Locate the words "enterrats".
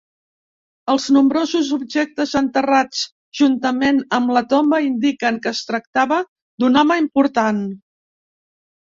2.41-3.03